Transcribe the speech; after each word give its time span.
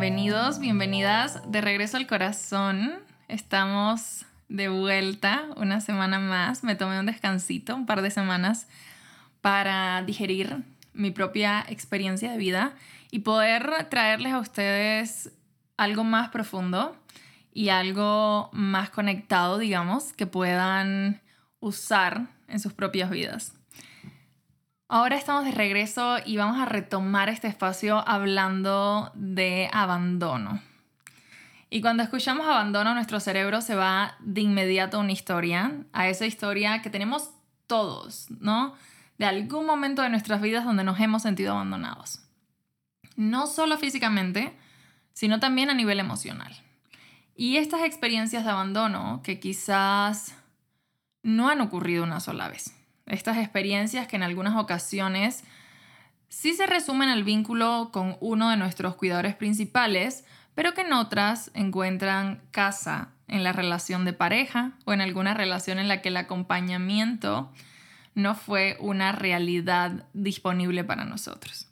bienvenidos, 0.00 0.60
bienvenidas 0.60 1.42
de 1.52 1.60
regreso 1.60 1.98
al 1.98 2.06
corazón. 2.06 3.00
Estamos 3.28 4.24
de 4.48 4.70
vuelta 4.70 5.44
una 5.56 5.82
semana 5.82 6.18
más. 6.18 6.64
Me 6.64 6.74
tomé 6.74 6.98
un 6.98 7.04
descansito, 7.04 7.76
un 7.76 7.84
par 7.84 8.00
de 8.00 8.10
semanas, 8.10 8.66
para 9.42 10.02
digerir 10.02 10.62
mi 10.94 11.10
propia 11.10 11.66
experiencia 11.68 12.32
de 12.32 12.38
vida 12.38 12.72
y 13.10 13.18
poder 13.18 13.88
traerles 13.90 14.32
a 14.32 14.38
ustedes 14.38 15.32
algo 15.76 16.02
más 16.02 16.30
profundo 16.30 16.96
y 17.52 17.68
algo 17.68 18.48
más 18.54 18.88
conectado, 18.88 19.58
digamos, 19.58 20.14
que 20.14 20.26
puedan 20.26 21.20
usar 21.60 22.28
en 22.48 22.58
sus 22.58 22.72
propias 22.72 23.10
vidas. 23.10 23.59
Ahora 24.92 25.14
estamos 25.14 25.44
de 25.44 25.52
regreso 25.52 26.16
y 26.26 26.36
vamos 26.36 26.58
a 26.58 26.64
retomar 26.64 27.28
este 27.28 27.46
espacio 27.46 28.02
hablando 28.08 29.12
de 29.14 29.70
abandono. 29.72 30.60
Y 31.70 31.80
cuando 31.80 32.02
escuchamos 32.02 32.44
abandono, 32.44 32.92
nuestro 32.94 33.20
cerebro 33.20 33.60
se 33.60 33.76
va 33.76 34.16
de 34.18 34.40
inmediato 34.40 34.96
a 34.96 35.00
una 35.00 35.12
historia, 35.12 35.84
a 35.92 36.08
esa 36.08 36.26
historia 36.26 36.82
que 36.82 36.90
tenemos 36.90 37.30
todos, 37.68 38.32
¿no? 38.40 38.74
De 39.16 39.26
algún 39.26 39.64
momento 39.64 40.02
de 40.02 40.10
nuestras 40.10 40.40
vidas 40.42 40.64
donde 40.64 40.82
nos 40.82 40.98
hemos 40.98 41.22
sentido 41.22 41.52
abandonados. 41.52 42.22
No 43.14 43.46
solo 43.46 43.78
físicamente, 43.78 44.56
sino 45.12 45.38
también 45.38 45.70
a 45.70 45.74
nivel 45.74 46.00
emocional. 46.00 46.52
Y 47.36 47.58
estas 47.58 47.82
experiencias 47.82 48.44
de 48.44 48.50
abandono 48.50 49.20
que 49.22 49.38
quizás 49.38 50.34
no 51.22 51.48
han 51.48 51.60
ocurrido 51.60 52.02
una 52.02 52.18
sola 52.18 52.48
vez 52.48 52.74
estas 53.10 53.38
experiencias 53.38 54.06
que 54.06 54.16
en 54.16 54.22
algunas 54.22 54.56
ocasiones 54.56 55.44
sí 56.28 56.54
se 56.54 56.66
resumen 56.66 57.08
al 57.08 57.24
vínculo 57.24 57.90
con 57.92 58.16
uno 58.20 58.50
de 58.50 58.56
nuestros 58.56 58.94
cuidadores 58.94 59.34
principales, 59.34 60.24
pero 60.54 60.74
que 60.74 60.82
en 60.82 60.92
otras 60.92 61.50
encuentran 61.54 62.40
casa 62.50 63.08
en 63.28 63.44
la 63.44 63.52
relación 63.52 64.04
de 64.04 64.12
pareja 64.12 64.72
o 64.84 64.92
en 64.92 65.00
alguna 65.00 65.34
relación 65.34 65.78
en 65.78 65.88
la 65.88 66.02
que 66.02 66.08
el 66.08 66.16
acompañamiento 66.16 67.52
no 68.14 68.34
fue 68.34 68.76
una 68.80 69.12
realidad 69.12 70.04
disponible 70.12 70.84
para 70.84 71.04
nosotros. 71.04 71.68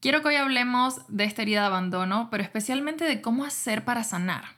Quiero 0.00 0.22
que 0.22 0.28
hoy 0.28 0.36
hablemos 0.36 1.00
de 1.08 1.24
esta 1.24 1.42
herida 1.42 1.60
de 1.60 1.66
abandono, 1.66 2.28
pero 2.30 2.42
especialmente 2.42 3.04
de 3.04 3.20
cómo 3.20 3.44
hacer 3.44 3.84
para 3.84 4.02
sanar. 4.02 4.56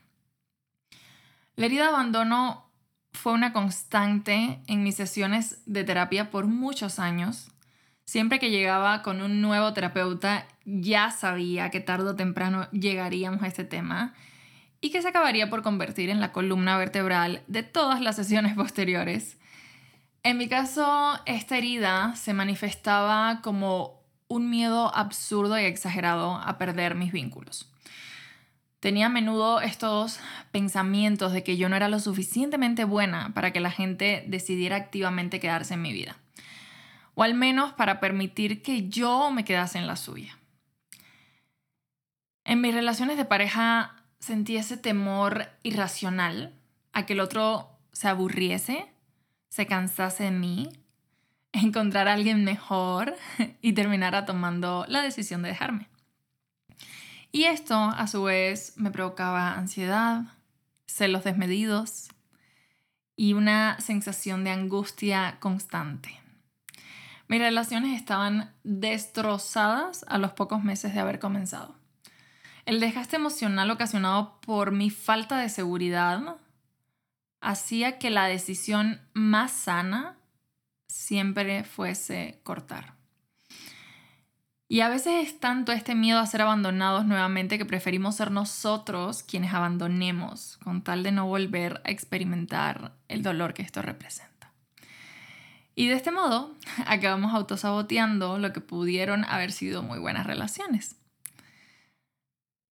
La 1.56 1.66
herida 1.66 1.82
de 1.82 1.88
abandono 1.90 2.63
fue 3.14 3.32
una 3.32 3.52
constante 3.52 4.60
en 4.66 4.82
mis 4.82 4.96
sesiones 4.96 5.62
de 5.66 5.84
terapia 5.84 6.30
por 6.30 6.46
muchos 6.46 6.98
años. 6.98 7.50
Siempre 8.04 8.38
que 8.38 8.50
llegaba 8.50 9.02
con 9.02 9.22
un 9.22 9.40
nuevo 9.40 9.72
terapeuta, 9.72 10.46
ya 10.66 11.10
sabía 11.10 11.70
que 11.70 11.80
tarde 11.80 12.10
o 12.10 12.16
temprano 12.16 12.68
llegaríamos 12.70 13.42
a 13.42 13.46
este 13.46 13.64
tema 13.64 14.14
y 14.80 14.90
que 14.90 15.00
se 15.00 15.08
acabaría 15.08 15.48
por 15.48 15.62
convertir 15.62 16.10
en 16.10 16.20
la 16.20 16.32
columna 16.32 16.76
vertebral 16.76 17.42
de 17.46 17.62
todas 17.62 18.02
las 18.02 18.16
sesiones 18.16 18.54
posteriores. 18.56 19.38
En 20.22 20.36
mi 20.36 20.48
caso, 20.48 21.18
esta 21.24 21.56
herida 21.56 22.14
se 22.16 22.34
manifestaba 22.34 23.40
como 23.42 24.02
un 24.28 24.50
miedo 24.50 24.94
absurdo 24.94 25.58
y 25.58 25.64
exagerado 25.64 26.34
a 26.34 26.58
perder 26.58 26.94
mis 26.94 27.12
vínculos. 27.12 27.73
Tenía 28.84 29.06
a 29.06 29.08
menudo 29.08 29.62
estos 29.62 30.20
pensamientos 30.52 31.32
de 31.32 31.42
que 31.42 31.56
yo 31.56 31.70
no 31.70 31.76
era 31.76 31.88
lo 31.88 32.00
suficientemente 32.00 32.84
buena 32.84 33.32
para 33.32 33.50
que 33.50 33.58
la 33.60 33.70
gente 33.70 34.24
decidiera 34.26 34.76
activamente 34.76 35.40
quedarse 35.40 35.72
en 35.72 35.80
mi 35.80 35.94
vida. 35.94 36.18
O 37.14 37.22
al 37.22 37.32
menos 37.32 37.72
para 37.72 37.98
permitir 37.98 38.60
que 38.60 38.90
yo 38.90 39.30
me 39.30 39.46
quedase 39.46 39.78
en 39.78 39.86
la 39.86 39.96
suya. 39.96 40.38
En 42.44 42.60
mis 42.60 42.74
relaciones 42.74 43.16
de 43.16 43.24
pareja 43.24 44.04
sentí 44.18 44.58
ese 44.58 44.76
temor 44.76 45.48
irracional 45.62 46.52
a 46.92 47.06
que 47.06 47.14
el 47.14 47.20
otro 47.20 47.70
se 47.92 48.08
aburriese, 48.08 48.92
se 49.48 49.66
cansase 49.66 50.24
de 50.24 50.30
mí, 50.30 50.68
encontrara 51.52 52.10
a 52.10 52.14
alguien 52.16 52.44
mejor 52.44 53.16
y 53.62 53.72
terminara 53.72 54.26
tomando 54.26 54.84
la 54.88 55.00
decisión 55.00 55.40
de 55.40 55.48
dejarme. 55.48 55.88
Y 57.34 57.46
esto, 57.46 57.74
a 57.74 58.06
su 58.06 58.22
vez, 58.22 58.74
me 58.76 58.92
provocaba 58.92 59.54
ansiedad, 59.54 60.22
celos 60.86 61.24
desmedidos 61.24 62.06
y 63.16 63.32
una 63.32 63.76
sensación 63.80 64.44
de 64.44 64.50
angustia 64.50 65.38
constante. 65.40 66.20
Mis 67.26 67.40
relaciones 67.40 68.00
estaban 68.00 68.54
destrozadas 68.62 70.04
a 70.06 70.18
los 70.18 70.30
pocos 70.34 70.62
meses 70.62 70.94
de 70.94 71.00
haber 71.00 71.18
comenzado. 71.18 71.74
El 72.66 72.78
desgaste 72.78 73.16
emocional 73.16 73.68
ocasionado 73.68 74.40
por 74.40 74.70
mi 74.70 74.90
falta 74.90 75.38
de 75.38 75.48
seguridad 75.48 76.36
hacía 77.40 77.98
que 77.98 78.10
la 78.10 78.26
decisión 78.26 79.00
más 79.12 79.50
sana 79.50 80.16
siempre 80.86 81.64
fuese 81.64 82.38
cortar. 82.44 82.93
Y 84.66 84.80
a 84.80 84.88
veces 84.88 85.28
es 85.28 85.40
tanto 85.40 85.72
este 85.72 85.94
miedo 85.94 86.18
a 86.18 86.26
ser 86.26 86.42
abandonados 86.42 87.04
nuevamente 87.04 87.58
que 87.58 87.66
preferimos 87.66 88.16
ser 88.16 88.30
nosotros 88.30 89.22
quienes 89.22 89.52
abandonemos 89.52 90.58
con 90.64 90.82
tal 90.82 91.02
de 91.02 91.12
no 91.12 91.26
volver 91.26 91.82
a 91.84 91.90
experimentar 91.90 92.92
el 93.08 93.22
dolor 93.22 93.52
que 93.52 93.62
esto 93.62 93.82
representa. 93.82 94.52
Y 95.74 95.88
de 95.88 95.94
este 95.94 96.10
modo 96.10 96.54
acabamos 96.86 97.34
autosaboteando 97.34 98.38
lo 98.38 98.52
que 98.52 98.60
pudieron 98.60 99.24
haber 99.24 99.52
sido 99.52 99.82
muy 99.82 99.98
buenas 99.98 100.26
relaciones. 100.26 100.96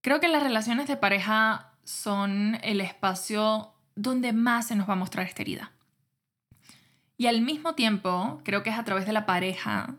Creo 0.00 0.18
que 0.18 0.28
las 0.28 0.42
relaciones 0.42 0.88
de 0.88 0.96
pareja 0.96 1.72
son 1.84 2.58
el 2.62 2.80
espacio 2.80 3.72
donde 3.94 4.32
más 4.32 4.68
se 4.68 4.76
nos 4.76 4.88
va 4.88 4.94
a 4.94 4.96
mostrar 4.96 5.26
esta 5.26 5.42
herida. 5.42 5.72
Y 7.18 7.26
al 7.26 7.42
mismo 7.42 7.74
tiempo, 7.74 8.40
creo 8.44 8.62
que 8.62 8.70
es 8.70 8.78
a 8.78 8.84
través 8.84 9.06
de 9.06 9.12
la 9.12 9.26
pareja 9.26 9.94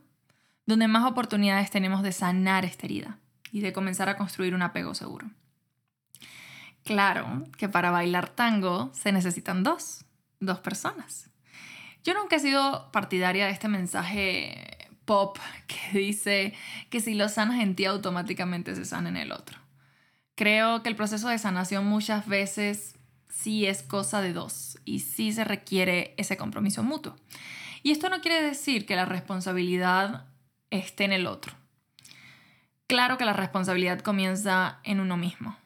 donde 0.65 0.87
más 0.87 1.09
oportunidades 1.09 1.71
tenemos 1.71 2.03
de 2.03 2.11
sanar 2.11 2.65
esta 2.65 2.85
herida 2.85 3.19
y 3.51 3.61
de 3.61 3.73
comenzar 3.73 4.09
a 4.09 4.17
construir 4.17 4.55
un 4.55 4.61
apego 4.61 4.95
seguro. 4.95 5.29
Claro 6.83 7.43
que 7.57 7.69
para 7.69 7.91
bailar 7.91 8.29
tango 8.29 8.91
se 8.93 9.11
necesitan 9.11 9.63
dos, 9.63 10.05
dos 10.39 10.59
personas. 10.59 11.29
Yo 12.03 12.13
nunca 12.13 12.35
he 12.35 12.39
sido 12.39 12.91
partidaria 12.91 13.45
de 13.45 13.51
este 13.51 13.69
mensaje 13.69 14.89
pop 15.05 15.37
que 15.67 15.97
dice 15.97 16.53
que 16.89 16.99
si 16.99 17.13
lo 17.13 17.29
sanas 17.29 17.61
en 17.61 17.75
ti 17.75 17.85
automáticamente 17.85 18.75
se 18.75 18.85
sana 18.85 19.09
en 19.09 19.17
el 19.17 19.31
otro. 19.31 19.57
Creo 20.35 20.83
que 20.83 20.89
el 20.89 20.95
proceso 20.95 21.29
de 21.29 21.37
sanación 21.37 21.85
muchas 21.85 22.27
veces 22.27 22.95
sí 23.29 23.65
es 23.65 23.83
cosa 23.83 24.21
de 24.21 24.33
dos 24.33 24.79
y 24.83 24.99
sí 24.99 25.31
se 25.31 25.43
requiere 25.43 26.13
ese 26.17 26.37
compromiso 26.37 26.83
mutuo. 26.83 27.15
Y 27.83 27.91
esto 27.91 28.09
no 28.09 28.21
quiere 28.21 28.41
decir 28.41 28.85
que 28.85 28.95
la 28.95 29.05
responsabilidad 29.05 30.25
esté 30.79 31.05
en 31.05 31.13
el 31.13 31.27
otro. 31.27 31.53
Claro 32.87 33.17
que 33.17 33.25
la 33.25 33.33
responsabilidad 33.33 34.01
comienza 34.01 34.79
en 34.83 34.99
uno 34.99 35.17
mismo, 35.17 35.57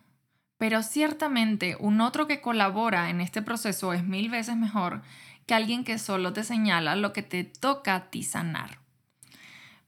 pero 0.57 0.83
ciertamente 0.83 1.75
un 1.79 2.01
otro 2.01 2.27
que 2.27 2.41
colabora 2.41 3.09
en 3.09 3.21
este 3.21 3.41
proceso 3.41 3.93
es 3.93 4.03
mil 4.03 4.29
veces 4.29 4.55
mejor 4.55 5.01
que 5.45 5.55
alguien 5.55 5.83
que 5.83 5.97
solo 5.97 6.33
te 6.33 6.43
señala 6.43 6.95
lo 6.95 7.13
que 7.13 7.23
te 7.23 7.43
toca 7.43 7.95
a 7.95 8.09
ti 8.09 8.23
sanar. 8.23 8.79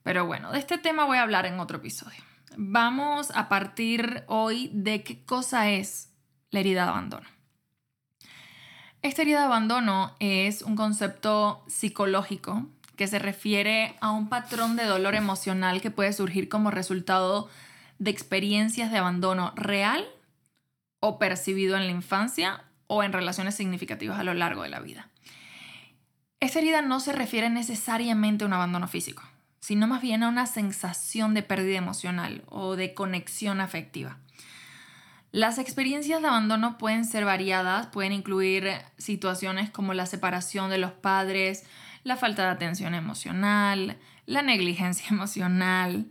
Pero 0.02 0.26
bueno, 0.26 0.52
de 0.52 0.58
este 0.58 0.78
tema 0.78 1.04
voy 1.04 1.18
a 1.18 1.22
hablar 1.22 1.46
en 1.46 1.60
otro 1.60 1.78
episodio. 1.78 2.22
Vamos 2.56 3.30
a 3.34 3.48
partir 3.48 4.24
hoy 4.26 4.70
de 4.72 5.04
qué 5.04 5.24
cosa 5.24 5.70
es 5.70 6.10
la 6.50 6.60
herida 6.60 6.84
de 6.84 6.90
abandono. 6.90 7.28
Esta 9.02 9.22
herida 9.22 9.40
de 9.40 9.44
abandono 9.46 10.14
es 10.18 10.62
un 10.62 10.76
concepto 10.76 11.64
psicológico 11.68 12.66
que 13.00 13.06
se 13.06 13.18
refiere 13.18 13.96
a 14.02 14.10
un 14.10 14.28
patrón 14.28 14.76
de 14.76 14.84
dolor 14.84 15.14
emocional 15.14 15.80
que 15.80 15.90
puede 15.90 16.12
surgir 16.12 16.50
como 16.50 16.70
resultado 16.70 17.48
de 17.98 18.10
experiencias 18.10 18.92
de 18.92 18.98
abandono 18.98 19.54
real 19.56 20.06
o 21.00 21.18
percibido 21.18 21.78
en 21.78 21.86
la 21.86 21.92
infancia 21.92 22.62
o 22.88 23.02
en 23.02 23.14
relaciones 23.14 23.54
significativas 23.54 24.18
a 24.18 24.22
lo 24.22 24.34
largo 24.34 24.64
de 24.64 24.68
la 24.68 24.80
vida. 24.80 25.08
Esta 26.40 26.58
herida 26.58 26.82
no 26.82 27.00
se 27.00 27.12
refiere 27.12 27.48
necesariamente 27.48 28.44
a 28.44 28.48
un 28.48 28.52
abandono 28.52 28.86
físico, 28.86 29.22
sino 29.60 29.86
más 29.86 30.02
bien 30.02 30.22
a 30.22 30.28
una 30.28 30.44
sensación 30.44 31.32
de 31.32 31.42
pérdida 31.42 31.78
emocional 31.78 32.42
o 32.50 32.76
de 32.76 32.92
conexión 32.92 33.62
afectiva. 33.62 34.18
Las 35.32 35.56
experiencias 35.56 36.20
de 36.20 36.28
abandono 36.28 36.76
pueden 36.76 37.06
ser 37.06 37.24
variadas, 37.24 37.86
pueden 37.86 38.12
incluir 38.12 38.70
situaciones 38.98 39.70
como 39.70 39.94
la 39.94 40.04
separación 40.04 40.68
de 40.68 40.76
los 40.76 40.92
padres, 40.92 41.64
la 42.02 42.16
falta 42.16 42.42
de 42.42 42.50
atención 42.50 42.94
emocional, 42.94 43.98
la 44.26 44.42
negligencia 44.42 45.08
emocional, 45.10 46.10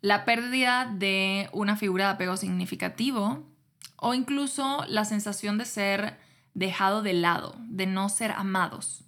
la 0.00 0.24
pérdida 0.24 0.86
de 0.86 1.48
una 1.52 1.76
figura 1.76 2.06
de 2.06 2.12
apego 2.12 2.36
significativo 2.36 3.48
o 3.96 4.14
incluso 4.14 4.84
la 4.88 5.04
sensación 5.04 5.58
de 5.58 5.64
ser 5.64 6.18
dejado 6.54 7.02
de 7.02 7.12
lado, 7.14 7.54
de 7.60 7.86
no 7.86 8.08
ser 8.08 8.32
amados. 8.32 9.04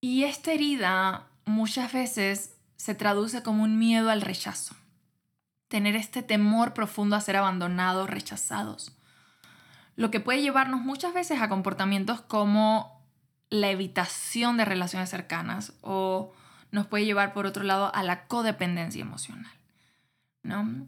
Y 0.00 0.24
esta 0.24 0.52
herida 0.52 1.28
muchas 1.44 1.92
veces 1.92 2.56
se 2.76 2.94
traduce 2.94 3.42
como 3.42 3.64
un 3.64 3.78
miedo 3.78 4.10
al 4.10 4.20
rechazo. 4.22 4.76
tener 5.68 5.96
este 5.96 6.22
temor 6.22 6.72
profundo 6.72 7.14
a 7.14 7.20
ser 7.20 7.36
abandonados, 7.36 8.08
rechazados. 8.08 8.96
Lo 9.96 10.10
que 10.10 10.18
puede 10.18 10.40
llevarnos 10.40 10.80
muchas 10.80 11.12
veces 11.12 11.42
a 11.42 11.50
comportamientos 11.50 12.22
como 12.22 12.97
la 13.50 13.70
evitación 13.70 14.56
de 14.56 14.64
relaciones 14.64 15.10
cercanas 15.10 15.72
o 15.80 16.32
nos 16.70 16.86
puede 16.86 17.04
llevar 17.04 17.32
por 17.32 17.46
otro 17.46 17.64
lado 17.64 17.94
a 17.94 18.02
la 18.02 18.26
codependencia 18.26 19.00
emocional. 19.00 19.52
¿no? 20.42 20.86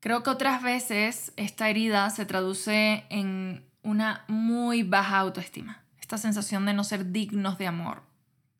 Creo 0.00 0.22
que 0.22 0.30
otras 0.30 0.62
veces 0.62 1.32
esta 1.36 1.68
herida 1.68 2.08
se 2.10 2.26
traduce 2.26 3.04
en 3.10 3.64
una 3.82 4.24
muy 4.28 4.82
baja 4.82 5.18
autoestima, 5.18 5.82
esta 6.00 6.18
sensación 6.18 6.66
de 6.66 6.74
no 6.74 6.84
ser 6.84 7.12
dignos 7.12 7.58
de 7.58 7.66
amor, 7.66 8.02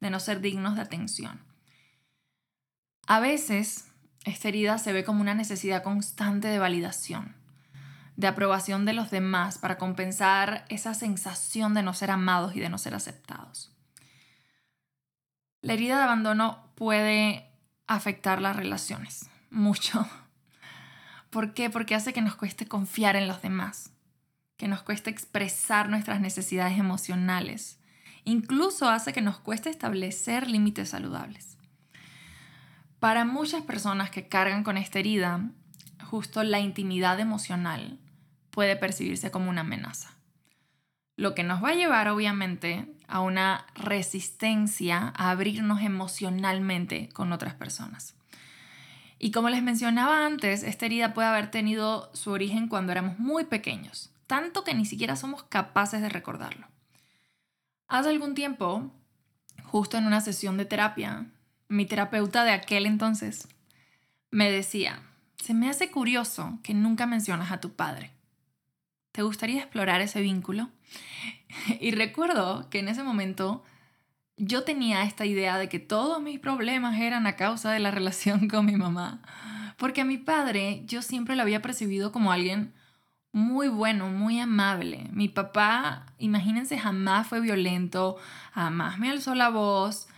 de 0.00 0.11
no 0.11 0.21
ser 0.21 0.41
dignos 0.41 0.77
de 0.77 0.82
atención. 0.82 1.41
A 3.06 3.21
veces 3.21 3.88
esta 4.25 4.49
herida 4.49 4.79
se 4.79 4.93
ve 4.93 5.05
como 5.05 5.21
una 5.21 5.35
necesidad 5.35 5.82
constante 5.82 6.49
de 6.49 6.59
validación, 6.59 7.35
de 8.20 8.26
aprobación 8.26 8.84
de 8.84 8.93
los 8.93 9.11
demás 9.11 9.56
para 9.56 9.78
compensar 9.78 10.67
esa 10.69 10.93
sensación 10.93 11.72
de 11.72 11.82
no 11.82 11.94
ser 11.94 12.11
amados 12.11 12.55
y 12.55 12.61
de 12.61 12.69
no 12.69 12.76
ser 12.76 12.94
aceptados. 12.94 13.75
La 15.62 15.72
herida 15.72 15.96
de 15.96 16.02
abandono 16.02 16.70
puede 16.75 17.50
afectar 17.87 18.43
las 18.43 18.56
relaciones 18.56 19.31
mucho. 19.50 20.06
¿Por 21.31 21.55
qué? 21.55 21.70
Porque 21.70 21.94
hace 21.94 22.12
que 22.12 22.20
nos 22.20 22.37
cueste 22.37 22.67
confiar 22.69 23.17
en 23.17 23.26
los 23.26 23.40
demás, 23.40 23.94
que 24.58 24.69
nos 24.69 24.82
cueste 24.82 25.08
expresar 25.08 25.88
nuestras 25.88 26.20
necesidades 26.20 26.78
emocionales. 26.78 27.78
Incluso 28.25 28.90
hace 28.90 29.14
que 29.14 29.22
nos 29.22 29.38
cueste 29.38 29.70
establecer 29.70 30.46
límites 30.46 30.90
saludables. 30.90 31.56
Para 32.99 33.25
muchas 33.25 33.62
personas 33.62 34.11
que 34.11 34.28
cargan 34.28 34.62
con 34.62 34.76
esta 34.76 34.99
herida, 34.99 35.49
justo 36.05 36.43
la 36.43 36.61
intimidad 36.61 37.19
emocional 37.19 37.99
puede 38.50 38.76
percibirse 38.76 39.31
como 39.31 39.50
una 39.50 39.62
amenaza. 39.62 40.14
Lo 41.17 41.35
que 41.35 41.43
nos 41.43 41.62
va 41.62 41.70
a 41.70 41.75
llevar 41.75 42.08
obviamente 42.08 42.87
a 43.06 43.20
una 43.20 43.67
resistencia 43.75 45.12
a 45.17 45.31
abrirnos 45.31 45.82
emocionalmente 45.82 47.08
con 47.12 47.32
otras 47.32 47.55
personas. 47.55 48.14
Y 49.19 49.32
como 49.32 49.50
les 49.50 49.62
mencionaba 49.62 50.25
antes, 50.25 50.62
esta 50.62 50.87
herida 50.87 51.12
puede 51.12 51.29
haber 51.29 51.50
tenido 51.50 52.11
su 52.14 52.31
origen 52.31 52.69
cuando 52.69 52.93
éramos 52.93 53.19
muy 53.19 53.44
pequeños, 53.44 54.11
tanto 54.26 54.64
que 54.64 54.73
ni 54.73 54.87
siquiera 54.87 55.14
somos 55.14 55.43
capaces 55.43 56.00
de 56.00 56.08
recordarlo. 56.08 56.67
Hace 57.87 58.08
algún 58.08 58.35
tiempo, 58.35 58.91
justo 59.64 59.99
en 59.99 60.06
una 60.06 60.23
sesión 60.23 60.56
de 60.56 60.64
terapia, 60.64 61.26
mi 61.69 61.85
terapeuta 61.85 62.44
de 62.44 62.53
aquel 62.53 62.87
entonces 62.87 63.46
me 64.31 64.50
decía, 64.50 65.03
se 65.37 65.55
me 65.55 65.69
hace 65.69 65.91
curioso 65.91 66.58
que 66.62 66.73
nunca 66.73 67.06
mencionas 67.06 67.53
a 67.53 67.61
tu 67.61 67.75
padre. 67.75 68.12
¿Te 69.12 69.22
gustaría 69.22 69.60
explorar 69.60 70.00
ese 70.00 70.20
vínculo? 70.20 70.68
Y 71.80 71.90
recuerdo 71.90 72.68
que 72.70 72.78
en 72.78 72.88
ese 72.88 73.02
momento 73.02 73.64
yo 74.36 74.64
tenía 74.64 75.02
esta 75.02 75.26
idea 75.26 75.58
de 75.58 75.68
que 75.68 75.78
todos 75.78 76.22
mis 76.22 76.38
problemas 76.38 76.98
eran 76.98 77.26
a 77.26 77.36
causa 77.36 77.72
de 77.72 77.80
la 77.80 77.90
relación 77.98 78.48
con 78.48 78.66
mi 78.66 78.76
mamá. 78.76 79.22
Porque 79.76 80.02
a 80.02 80.04
mi 80.04 80.18
padre 80.18 80.82
yo 80.86 81.02
siempre 81.02 81.36
lo 81.36 81.42
había 81.42 81.62
percibido 81.62 82.12
como 82.12 82.32
alguien 82.32 82.74
muy 83.32 83.68
bueno, 83.68 84.08
muy 84.08 84.40
amable. 84.40 85.08
Mi 85.12 85.28
papá, 85.28 86.06
imagínense, 86.18 86.78
jamás 86.78 87.26
fue 87.26 87.40
violento, 87.40 88.16
jamás 88.52 88.98
me 88.98 89.10
alzó 89.10 89.34
la 89.34 89.48
voz. 89.48 90.08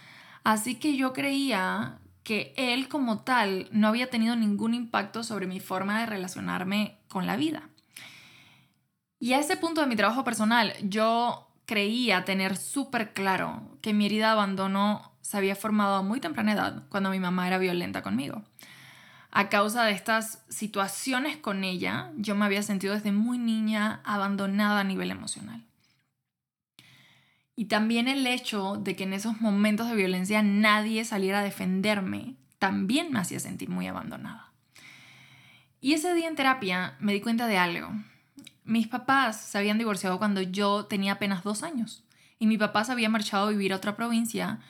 Así 0.44 0.76
que 0.76 0.96
yo 0.96 1.12
creía 1.12 1.98
que 2.24 2.54
él 2.56 2.88
como 2.88 3.20
tal 3.20 3.68
no 3.72 3.88
había 3.88 4.10
tenido 4.10 4.36
ningún 4.36 4.74
impacto 4.74 5.24
sobre 5.24 5.46
mi 5.46 5.60
forma 5.60 6.00
de 6.00 6.06
relacionarme 6.06 6.98
con 7.08 7.26
la 7.26 7.36
vida. 7.36 7.68
Y 9.22 9.34
a 9.34 9.38
ese 9.38 9.56
punto 9.56 9.80
de 9.80 9.86
mi 9.86 9.94
trabajo 9.94 10.24
personal, 10.24 10.74
yo 10.82 11.48
creía 11.64 12.24
tener 12.24 12.56
súper 12.56 13.12
claro 13.12 13.62
que 13.80 13.94
mi 13.94 14.06
herida 14.06 14.26
de 14.26 14.32
abandono 14.32 15.12
se 15.20 15.36
había 15.36 15.54
formado 15.54 15.94
a 15.94 16.02
muy 16.02 16.18
temprana 16.18 16.54
edad, 16.54 16.82
cuando 16.88 17.08
mi 17.08 17.20
mamá 17.20 17.46
era 17.46 17.58
violenta 17.58 18.02
conmigo. 18.02 18.42
A 19.30 19.48
causa 19.48 19.84
de 19.84 19.92
estas 19.92 20.42
situaciones 20.48 21.36
con 21.36 21.62
ella, 21.62 22.10
yo 22.16 22.34
me 22.34 22.44
había 22.44 22.64
sentido 22.64 22.94
desde 22.94 23.12
muy 23.12 23.38
niña 23.38 24.00
abandonada 24.04 24.80
a 24.80 24.84
nivel 24.84 25.12
emocional. 25.12 25.62
Y 27.54 27.66
también 27.66 28.08
el 28.08 28.26
hecho 28.26 28.74
de 28.74 28.96
que 28.96 29.04
en 29.04 29.12
esos 29.12 29.40
momentos 29.40 29.88
de 29.88 29.94
violencia 29.94 30.42
nadie 30.42 31.04
saliera 31.04 31.38
a 31.38 31.44
defenderme, 31.44 32.34
también 32.58 33.12
me 33.12 33.20
hacía 33.20 33.38
sentir 33.38 33.68
muy 33.68 33.86
abandonada. 33.86 34.50
Y 35.80 35.92
ese 35.92 36.12
día 36.12 36.26
en 36.26 36.34
terapia 36.34 36.96
me 36.98 37.12
di 37.12 37.20
cuenta 37.20 37.46
de 37.46 37.58
algo. 37.58 37.92
Mis 38.64 38.86
papás 38.86 39.40
se 39.40 39.58
habían 39.58 39.78
divorciado 39.78 40.18
cuando 40.18 40.40
yo 40.40 40.86
tenía 40.86 41.12
apenas 41.12 41.42
dos 41.42 41.62
años 41.62 42.04
y 42.38 42.46
mi 42.46 42.58
papá 42.58 42.84
se 42.84 42.92
había 42.92 43.08
marchado 43.08 43.46
a 43.46 43.50
vivir 43.50 43.72
a 43.72 43.76
otra 43.76 43.96
provincia 43.96 44.60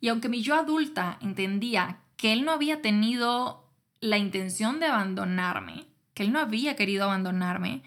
y 0.00 0.08
aunque 0.08 0.28
mi 0.28 0.42
yo 0.42 0.54
adulta 0.54 1.18
entendía 1.20 1.98
que 2.16 2.32
él 2.32 2.44
no 2.44 2.52
había 2.52 2.82
tenido 2.82 3.66
la 4.00 4.18
intención 4.18 4.80
de 4.80 4.86
abandonarme, 4.86 5.86
que 6.14 6.22
él 6.22 6.32
no 6.32 6.38
había 6.38 6.76
querido 6.76 7.04
abandonarme, 7.04 7.82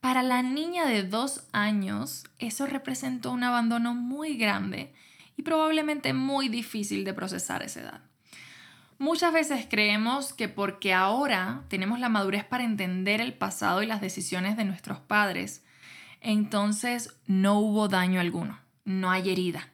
para 0.00 0.22
la 0.22 0.42
niña 0.42 0.84
de 0.84 1.04
dos 1.04 1.44
años 1.52 2.24
eso 2.38 2.66
representó 2.66 3.30
un 3.30 3.44
abandono 3.44 3.94
muy 3.94 4.36
grande 4.36 4.92
y 5.36 5.42
probablemente 5.42 6.12
muy 6.12 6.48
difícil 6.48 7.04
de 7.04 7.14
procesar 7.14 7.62
a 7.62 7.66
esa 7.66 7.80
edad. 7.80 8.11
Muchas 9.02 9.32
veces 9.32 9.66
creemos 9.68 10.32
que 10.32 10.48
porque 10.48 10.94
ahora 10.94 11.64
tenemos 11.66 11.98
la 11.98 12.08
madurez 12.08 12.44
para 12.44 12.62
entender 12.62 13.20
el 13.20 13.34
pasado 13.34 13.82
y 13.82 13.86
las 13.86 14.00
decisiones 14.00 14.56
de 14.56 14.64
nuestros 14.64 15.00
padres, 15.00 15.64
entonces 16.20 17.12
no 17.26 17.58
hubo 17.58 17.88
daño 17.88 18.20
alguno, 18.20 18.60
no 18.84 19.10
hay 19.10 19.32
herida. 19.32 19.70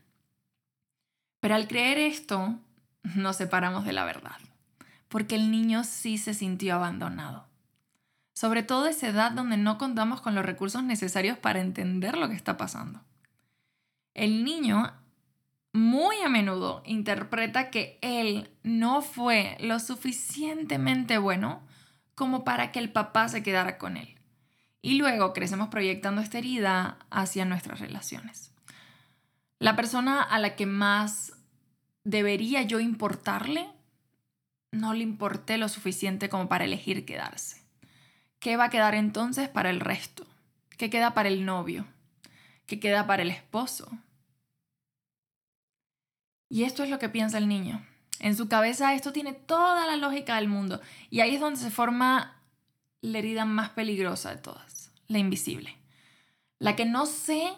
Pero 1.41 1.57
al 1.57 1.69
creer 1.69 1.99
esto, 1.99 2.59
nos 3.03 3.37
separamos 3.37 3.85
de 3.85 3.93
la 3.93 4.07
verdad, 4.07 4.39
porque 5.11 5.35
el 5.35 5.51
niño 5.51 5.85
sí 5.85 6.17
se 6.17 6.33
sintió 6.33 6.77
abandonado. 6.77 7.47
Sobre 8.33 8.63
todo 8.63 8.85
a 8.85 8.91
esa 8.91 9.09
edad 9.09 9.33
donde 9.33 9.59
no 9.59 9.77
contamos 9.77 10.23
con 10.23 10.35
los 10.35 10.47
recursos 10.47 10.83
necesarios 10.83 11.37
para 11.37 11.61
entender 11.61 12.17
lo 12.17 12.31
que 12.31 12.35
está 12.35 12.57
pasando. 12.57 13.03
El 14.15 14.43
niño 14.43 14.91
muy 15.79 16.17
a 16.25 16.29
menudo 16.29 16.83
interpreta 16.85 17.71
que 17.71 17.99
él 18.03 18.51
no 18.63 19.01
fue 19.01 19.57
lo 19.61 19.79
suficientemente 19.79 21.19
bueno 21.19 21.63
como 22.15 22.45
para 22.45 22.73
que 22.73 22.81
el 22.81 22.91
papá 22.91 23.29
se 23.29 23.43
quedara 23.43 23.79
con 23.79 23.97
él. 23.97 24.19
Y 24.83 24.95
luego 24.95 25.33
crecemos 25.33 25.69
proyectando 25.69 26.21
esta 26.21 26.39
herida 26.39 26.99
hacia 27.11 27.45
nuestras 27.45 27.81
relaciones. 27.81 28.53
La 29.59 29.77
persona 29.77 30.23
a 30.23 30.39
la 30.39 30.57
que 30.57 30.67
más 30.67 31.33
debería 32.05 32.63
yo 32.63 32.81
importarle, 32.81 33.69
no 34.71 34.95
le 34.95 35.03
importé 35.03 35.59
lo 35.59 35.69
suficiente 35.69 36.29
como 36.29 36.49
para 36.49 36.65
elegir 36.65 37.05
quedarse. 37.05 37.63
¿Qué 38.41 38.57
va 38.57 38.65
a 38.65 38.71
quedar 38.71 38.95
entonces 38.95 39.49
para 39.49 39.71
el 39.71 39.81
resto? 39.81 40.27
¿Qué 40.77 40.91
queda 40.91 41.15
para 41.15 41.29
el 41.29 41.45
novio? 41.45 41.87
¿Qué 42.67 42.79
queda 42.79 43.07
para 43.07 43.23
el 43.23 43.31
esposo? 43.31 43.91
Y 46.49 46.65
esto 46.65 46.83
es 46.83 46.91
lo 46.91 46.99
que 46.99 47.09
piensa 47.09 47.39
el 47.39 47.49
niño. 47.49 47.85
En 48.21 48.37
su 48.37 48.49
cabeza 48.49 48.95
esto 48.95 49.13
tiene 49.13 49.33
toda 49.33 49.87
la 49.87 49.97
lógica 49.97 50.37
del 50.37 50.49
mundo. 50.49 50.81
Y 51.11 51.21
ahí 51.21 51.35
es 51.35 51.41
donde 51.41 51.61
se 51.61 51.71
forma 51.71 52.43
la 53.01 53.19
herida 53.19 53.45
más 53.45 53.71
peligrosa 53.71 54.31
de 54.31 54.41
todas, 54.41 54.91
la 55.07 55.19
invisible. 55.19 55.77
La 56.59 56.75
que 56.75 56.85
no 56.85 57.07
sé 57.07 57.53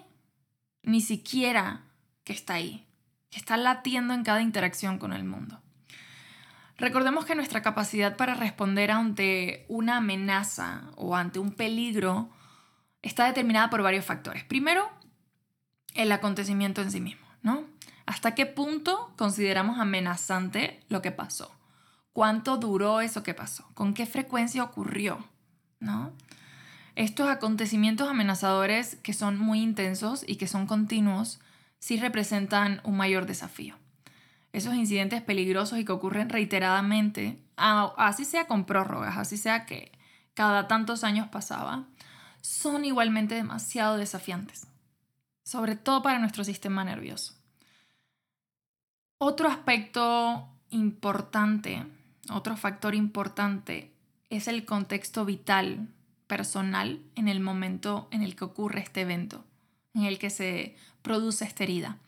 ni 0.83 1.01
siquiera 1.01 1.85
que 2.25 2.33
está 2.33 2.55
ahí, 2.55 2.87
que 3.31 3.39
está 3.39 3.57
latiendo 3.57 4.13
en 4.13 4.25
cada 4.25 4.43
interacción 4.43 4.99
con 4.99 5.13
el 5.13 5.25
mundo. 5.25 5.61
Recordemos 6.77 7.27
que 7.27 7.35
nuestra 7.35 7.63
capacidad 7.63 8.17
para 8.17 8.35
responder 8.35 8.91
ante 8.91 9.67
una 9.69 9.99
amenaza 9.99 10.91
o 10.97 11.15
ante 11.15 11.39
un 11.39 11.53
peligro 11.53 12.31
está 13.03 13.27
determinada 13.27 13.69
por 13.69 13.83
varios 13.83 14.05
factores. 14.05 14.45
Primero, 14.45 14.91
el 15.95 16.11
acontecimiento 16.13 16.81
en 16.81 16.91
sí 16.91 17.01
mismo, 17.01 17.27
¿no? 17.43 17.67
¿Hasta 18.11 18.35
qué 18.35 18.45
punto 18.45 19.13
consideramos 19.17 19.79
amenazante 19.79 20.81
lo 20.89 21.01
que 21.01 21.13
pasó? 21.13 21.55
¿Cuánto 22.13 22.57
duró 22.57 23.01
eso 23.03 23.23
que 23.23 23.35
pasó? 23.35 23.71
¿Con 23.75 23.95
qué 23.95 24.05
frecuencia 24.05 24.65
ocurrió? 24.65 25.25
¿No? 25.79 26.11
Estos 26.97 27.29
acontecimientos 27.29 28.09
amenazadores 28.09 28.97
que 28.97 29.13
son 29.13 29.39
muy 29.39 29.61
intensos 29.61 30.25
y 30.27 30.35
que 30.39 30.49
son 30.49 30.67
continuos 30.67 31.39
sí 31.79 32.01
representan 32.01 32.81
un 32.83 32.97
mayor 32.97 33.27
desafío. 33.27 33.77
Esos 34.53 34.75
incidentes 34.75 35.23
peligrosos 35.23 35.79
y 35.79 35.85
que 35.85 35.93
ocurren 35.93 36.31
reiteradamente, 36.31 37.39
así 37.55 38.25
sea 38.25 38.49
con 38.49 38.65
prórrogas, 38.65 39.19
así 39.19 39.37
sea 39.37 39.67
que 39.67 39.93
cada 40.35 40.67
tantos 40.67 41.05
años 41.05 41.29
pasaba, 41.29 41.85
son 42.41 42.85
igualmente 42.85 43.37
demasiado 43.37 43.99
desafiantes, 43.99 44.67
sobre 45.45 45.77
todo 45.77 46.03
para 46.03 46.19
nuestro 46.19 46.43
sistema 46.43 46.83
nervioso. 46.83 47.40
Otro 49.23 49.49
aspecto 49.49 50.49
importante, 50.71 51.85
otro 52.31 52.57
factor 52.57 52.95
importante 52.95 53.93
es 54.31 54.49
el 54.49 54.65
contexto 54.65 55.27
vital, 55.27 55.89
personal, 56.27 57.03
en 57.17 57.29
el 57.29 57.41
momento 57.41 58.09
en 58.13 58.23
el 58.23 58.35
que 58.35 58.45
ocurre 58.45 58.81
este 58.81 59.03
evento, 59.03 59.45
en 59.93 60.05
el 60.05 60.19
que 60.19 60.31
se 60.31 60.75
produce 61.03 61.45
esta 61.45 61.65
herida. 61.65 61.99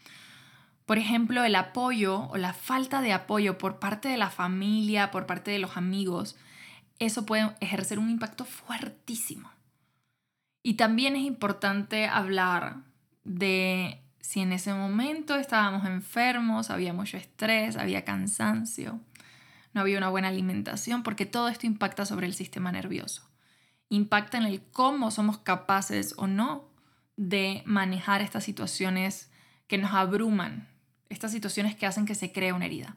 Por 0.87 0.97
ejemplo, 0.97 1.45
el 1.45 1.55
apoyo 1.55 2.31
o 2.31 2.39
la 2.39 2.55
falta 2.55 3.03
de 3.03 3.13
apoyo 3.13 3.59
por 3.59 3.79
parte 3.79 4.09
de 4.09 4.17
la 4.17 4.31
familia, 4.31 5.11
por 5.11 5.27
parte 5.27 5.51
de 5.51 5.59
los 5.59 5.77
amigos, 5.77 6.37
eso 6.99 7.27
puede 7.27 7.55
ejercer 7.61 7.99
un 7.99 8.09
impacto 8.09 8.47
fuertísimo. 8.47 9.51
Y 10.63 10.75
también 10.75 11.15
es 11.17 11.25
importante 11.25 12.07
hablar 12.07 12.77
de 13.25 14.02
si 14.23 14.41
en 14.41 14.53
ese 14.53 14.73
momento 14.73 15.35
estábamos 15.35 15.85
enfermos, 15.85 16.71
había 16.71 16.93
mucho 16.93 17.17
estrés, 17.17 17.77
había 17.77 18.05
cansancio, 18.05 19.01
no 19.75 19.81
había 19.81 19.99
una 19.99 20.11
buena 20.11 20.29
alimentación, 20.29 21.03
porque 21.03 21.27
todo 21.27 21.49
esto 21.49 21.67
impacta 21.67 22.07
sobre 22.07 22.27
el 22.27 22.35
sistema 22.35 22.71
nervioso. 22.71 23.29
Impacta 23.89 24.39
en 24.39 24.45
el 24.45 24.63
cómo 24.63 25.11
somos 25.11 25.39
capaces 25.39 26.15
o 26.17 26.29
no 26.29 26.71
de 27.17 27.63
manejar 27.67 28.23
estas 28.23 28.45
situaciones 28.45 29.29
que 29.67 29.77
nos 29.77 29.93
abruman, 29.93 30.69
estas 31.09 31.33
situaciones 31.33 31.75
que 31.75 31.87
hacen 31.87 32.07
que 32.07 32.15
se 32.15 32.33
cree 32.33 32.53
una 32.53 32.67
herida. 32.67 32.95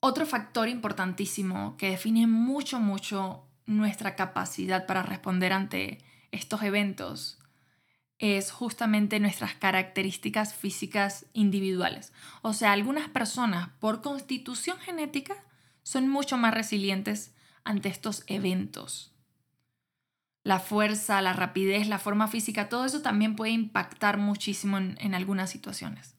Otro 0.00 0.24
factor 0.24 0.68
importantísimo 0.68 1.76
que 1.76 1.90
define 1.90 2.26
mucho, 2.26 2.80
mucho 2.80 3.44
nuestra 3.66 4.16
capacidad 4.16 4.86
para 4.86 5.02
responder 5.02 5.52
ante 5.52 5.98
estos 6.30 6.62
eventos 6.62 7.37
es 8.18 8.50
justamente 8.50 9.20
nuestras 9.20 9.54
características 9.54 10.54
físicas 10.54 11.26
individuales. 11.32 12.12
O 12.42 12.52
sea, 12.52 12.72
algunas 12.72 13.08
personas 13.08 13.70
por 13.78 14.02
constitución 14.02 14.78
genética 14.78 15.36
son 15.82 16.08
mucho 16.08 16.36
más 16.36 16.52
resilientes 16.52 17.34
ante 17.64 17.88
estos 17.88 18.24
eventos. 18.26 19.14
La 20.42 20.58
fuerza, 20.58 21.20
la 21.22 21.32
rapidez, 21.32 21.88
la 21.88 21.98
forma 21.98 22.26
física, 22.26 22.68
todo 22.68 22.86
eso 22.86 23.02
también 23.02 23.36
puede 23.36 23.52
impactar 23.52 24.18
muchísimo 24.18 24.78
en, 24.78 25.14
algunas 25.14 25.50
situaciones. 25.50 26.16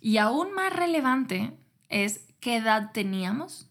Y 0.00 0.16
aún 0.16 0.52
más 0.54 0.72
relevante 0.72 1.52
es 1.88 2.26
qué 2.40 2.56
edad 2.56 2.92
teníamos 2.92 3.70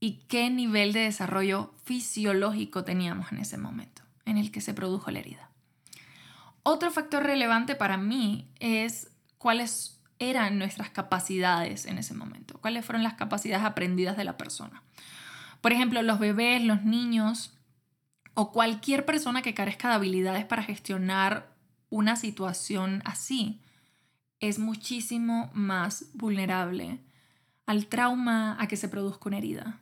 y 0.00 0.24
qué 0.28 0.50
nivel 0.50 0.92
de 0.92 1.00
desarrollo 1.00 1.74
fisiológico 1.84 2.84
teníamos 2.84 3.30
en 3.32 3.38
ese 3.38 3.56
momento 3.56 4.02
en 4.24 4.36
el 4.36 4.50
que 4.50 4.60
se 4.60 4.74
produjo 4.74 5.10
la 5.10 5.20
herida. 5.20 5.51
Otro 6.62 6.90
factor 6.90 7.24
relevante 7.24 7.74
para 7.74 7.96
mí 7.96 8.50
es 8.60 9.10
cuáles 9.38 10.00
eran 10.18 10.58
nuestras 10.58 10.90
capacidades 10.90 11.86
en 11.86 11.98
ese 11.98 12.14
momento, 12.14 12.58
cuáles 12.60 12.84
fueron 12.84 13.02
las 13.02 13.14
capacidades 13.14 13.64
aprendidas 13.64 14.16
de 14.16 14.24
la 14.24 14.36
persona. 14.36 14.82
Por 15.60 15.72
ejemplo, 15.72 16.02
los 16.02 16.18
bebés, 16.18 16.62
los 16.62 16.84
niños 16.84 17.54
o 18.34 18.52
cualquier 18.52 19.04
persona 19.04 19.42
que 19.42 19.54
carezca 19.54 19.88
de 19.88 19.94
habilidades 19.94 20.44
para 20.44 20.62
gestionar 20.62 21.52
una 21.90 22.16
situación 22.16 23.02
así 23.04 23.60
es 24.40 24.58
muchísimo 24.58 25.50
más 25.54 26.06
vulnerable 26.14 27.00
al 27.66 27.86
trauma, 27.86 28.56
a 28.60 28.66
que 28.66 28.76
se 28.76 28.88
produzca 28.88 29.28
una 29.28 29.38
herida. 29.38 29.78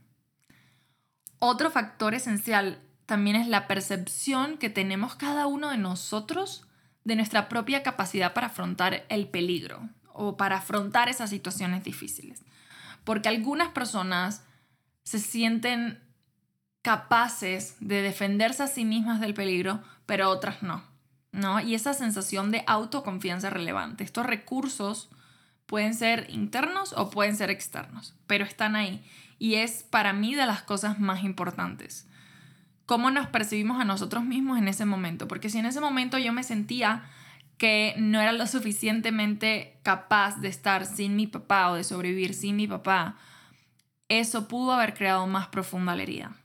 Otro 1.39 1.71
factor 1.71 2.15
esencial 2.15 2.81
también 3.07 3.37
es 3.37 3.49
la 3.49 3.67
percepción 3.67 4.59
que 4.59 4.71
tenemos 4.71 5.15
cada 5.15 5.47
uno 5.47 5.71
de 5.71 5.79
nosotros 5.79 6.67
de 7.05 7.17
nuestra 7.17 7.49
propia 7.49 7.83
capacidad 7.83 8.33
para 8.33 8.49
afrontar 8.49 9.05
el 9.09 9.29
peligro 9.29 9.89
o 10.13 10.37
para 10.37 10.59
afrontar 10.59 11.09
esas 11.09 11.31
situaciones 11.31 11.85
difíciles. 11.85 12.43
Porque 13.05 13.29
algunas 13.29 13.71
personas 13.71 14.45
se 15.03 15.19
sienten 15.19 15.99
capaces 16.83 17.77
de 17.81 18.03
defenderse 18.03 18.63
a 18.63 18.67
sí 18.67 18.85
mismas 18.85 19.21
del 19.21 19.35
peligro, 19.35 19.83
pero 20.07 20.31
otras 20.31 20.63
no. 20.63 20.85
¿no? 21.33 21.61
Y 21.61 21.75
esa 21.75 21.95
sensación 21.95 22.51
de 22.51 22.65
autoconfianza 22.67 23.51
relevante. 23.51 24.05
Estos 24.05 24.27
recursos 24.27 25.11
pueden 25.67 25.95
ser 25.95 26.27
internos 26.31 26.93
o 26.95 27.11
pueden 27.11 27.37
ser 27.37 27.51
externos, 27.51 28.15
pero 28.27 28.45
están 28.45 28.77
ahí. 28.77 29.05
Y 29.39 29.55
es 29.55 29.85
para 29.85 30.13
mí 30.13 30.35
de 30.35 30.47
las 30.47 30.63
cosas 30.63 30.99
más 30.99 31.23
importantes. 31.23 32.07
Cómo 32.91 33.13
nos 33.13 33.29
percibimos 33.29 33.81
a 33.81 33.85
nosotros 33.85 34.25
mismos 34.25 34.59
en 34.59 34.67
ese 34.67 34.85
momento. 34.85 35.29
Porque 35.29 35.49
si 35.49 35.59
en 35.59 35.67
ese 35.67 35.81
momento 35.81 36.19
yo 36.19 36.33
me 36.33 36.43
sentía 36.43 37.05
que 37.57 37.95
no 37.99 38.21
era 38.21 38.33
lo 38.33 38.49
suficientemente 38.49 39.79
capaz 39.85 40.41
de 40.41 40.49
estar 40.49 40.85
sin 40.85 41.15
mi 41.15 41.29
papá 41.29 41.71
o 41.71 41.77
de 41.77 41.85
sobrevivir 41.85 42.35
sin 42.35 42.57
mi 42.57 42.67
papá, 42.67 43.17
eso 44.09 44.49
pudo 44.49 44.73
haber 44.73 44.95
creado 44.95 45.29
más 45.29 45.47
profunda 45.47 45.95
la 45.95 46.03
herida. 46.03 46.37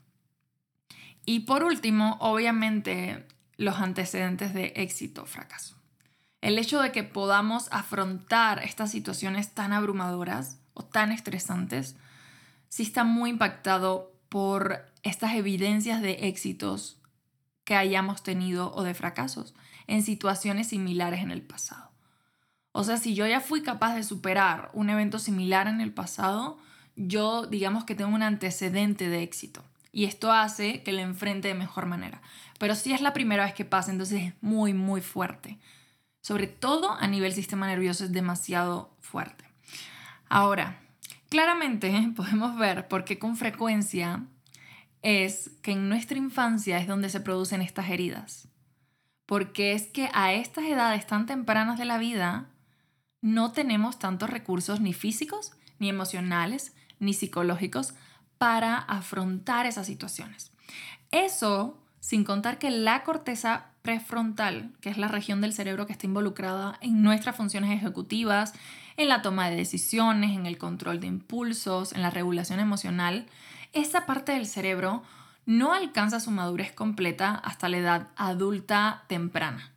Y 1.26 1.40
por 1.40 1.64
último, 1.64 2.18
obviamente, 2.20 3.26
los 3.58 3.80
antecedentes 3.80 4.54
de 4.54 4.72
éxito 4.76 5.24
o 5.24 5.26
fracaso. 5.26 5.82
El 6.42 6.60
hecho 6.60 6.80
de 6.80 6.92
que 6.92 7.04
podamos 7.04 7.70
afrontar 7.72 8.64
estas 8.64 8.92
situaciones 8.92 9.56
tan 9.56 9.74
abrumadoras 9.74 10.60
o 10.76 10.86
tan 10.86 11.12
estresantes, 11.12 11.96
sí 12.70 12.84
está 12.84 13.04
muy 13.04 13.32
impactado 13.32 14.15
por 14.36 14.92
estas 15.04 15.34
evidencias 15.36 16.02
de 16.02 16.28
éxitos 16.28 17.00
que 17.64 17.74
hayamos 17.74 18.22
tenido 18.22 18.76
o 18.76 18.84
de 18.84 18.94
fracasos 18.94 19.56
en 19.88 20.04
situaciones 20.04 20.68
similares 20.68 21.22
en 21.22 21.32
el 21.32 21.42
pasado. 21.42 21.90
O 22.74 22.84
sea, 22.84 22.98
si 22.98 23.16
yo 23.16 23.26
ya 23.26 23.40
fui 23.40 23.64
capaz 23.64 23.96
de 23.96 24.04
superar 24.04 24.72
un 24.74 24.90
evento 24.90 25.20
similar 25.20 25.70
en 25.70 25.80
el 25.80 25.94
pasado, 25.94 26.58
yo 26.98 27.46
digamos 27.46 27.86
que 27.86 27.96
tengo 27.96 28.14
un 28.14 28.24
antecedente 28.24 29.08
de 29.08 29.24
éxito 29.24 29.64
y 29.94 30.04
esto 30.04 30.34
hace 30.34 30.84
que 30.84 30.92
lo 30.92 31.00
enfrente 31.00 31.48
de 31.48 31.54
mejor 31.54 31.86
manera. 31.86 32.22
Pero 32.60 32.76
si 32.76 32.92
es 32.92 33.00
la 33.00 33.14
primera 33.14 33.46
vez 33.46 33.54
que 33.54 33.64
pasa, 33.64 33.90
entonces 33.90 34.22
es 34.22 34.34
muy, 34.42 34.74
muy 34.74 35.00
fuerte. 35.00 35.60
Sobre 36.20 36.48
todo 36.48 36.92
a 36.92 37.08
nivel 37.08 37.32
sistema 37.32 37.68
nervioso 37.68 38.04
es 38.04 38.12
demasiado 38.12 38.98
fuerte. 39.00 39.46
Ahora, 40.28 40.82
claramente 41.30 42.12
podemos 42.16 42.58
ver 42.58 42.88
por 42.88 43.06
qué 43.06 43.20
con 43.20 43.38
frecuencia 43.38 44.24
es 45.02 45.52
que 45.62 45.74
en 45.74 45.90
nuestra 45.90 46.18
infancia 46.18 46.80
es 46.80 46.88
donde 46.88 47.10
se 47.10 47.20
producen 47.20 47.62
estas 47.62 47.90
heridas. 47.90 48.48
Porque 49.26 49.74
es 49.74 49.88
que 49.88 50.10
a 50.14 50.34
estas 50.34 50.66
edades 50.66 51.06
tan 51.08 51.26
tempranas 51.26 51.78
de 51.78 51.86
la 51.86 51.98
vida 51.98 52.50
no 53.22 53.52
tenemos 53.52 53.98
tantos 53.98 54.30
recursos 54.30 54.82
ni 54.82 54.94
físicos, 54.94 55.54
ni 55.80 55.90
emocionales, 55.90 56.76
ni 57.00 57.14
psicológicos 57.14 57.94
para 58.38 58.78
afrontar 58.78 59.66
esas 59.66 59.88
situaciones. 59.88 60.52
Eso 61.12 61.82
sin 62.00 62.24
contar 62.24 62.60
que 62.60 62.70
la 62.70 63.04
corteza 63.04 63.72
prefrontal, 63.82 64.74
que 64.80 64.90
es 64.90 64.98
la 65.00 65.08
región 65.08 65.42
del 65.42 65.54
cerebro 65.54 65.88
que 65.88 65.94
está 65.94 66.06
involucrada 66.06 66.78
en 66.82 67.02
nuestras 67.02 67.36
funciones 67.36 67.72
ejecutivas, 67.72 68.54
en 68.98 69.10
la 69.10 69.22
toma 69.22 69.50
de 69.50 69.56
decisiones, 69.56 70.32
en 70.32 70.46
el 70.46 70.58
control 70.58 71.00
de 71.00 71.08
impulsos, 71.08 71.94
en 71.94 72.02
la 72.02 72.10
regulación 72.10 72.60
emocional, 72.60 73.26
esa 73.74 74.06
parte 74.06 74.32
del 74.32 74.48
cerebro 74.48 75.04
no 75.46 75.74
alcanza 75.74 76.20
su 76.20 76.32
madurez 76.32 76.72
completa 76.72 77.36
hasta 77.36 77.70
la 77.70 77.78
edad 77.78 78.08
adulta 78.16 79.04
temprana. 79.08 79.74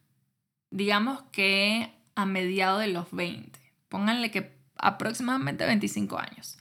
Digamos 0.70 1.22
que 1.32 1.94
a 2.14 2.26
mediados 2.26 2.80
de 2.80 2.88
los 2.88 3.10
20. 3.12 3.58
Pónganle 3.88 4.30
que 4.30 4.58
aproximadamente 4.76 5.66
25 5.66 6.18
años. 6.18 6.58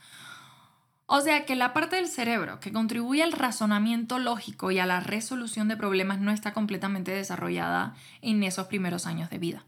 O 1.06 1.22
sea 1.22 1.46
que 1.46 1.56
la 1.56 1.74
parte 1.74 1.96
del 1.96 2.08
cerebro 2.08 2.60
que 2.60 2.74
contribuye 2.74 3.24
al 3.24 3.32
razonamiento 3.32 4.20
lógico 4.20 4.72
y 4.72 4.80
a 4.80 4.86
la 4.86 5.00
resolución 5.00 5.70
de 5.70 5.78
problemas 5.78 6.20
no 6.20 6.32
está 6.32 6.54
completamente 6.54 7.12
desarrollada 7.12 7.96
en 8.22 8.44
esos 8.44 8.68
primeros 8.68 9.06
años 9.06 9.30
de 9.30 9.38
vida. 9.38 9.66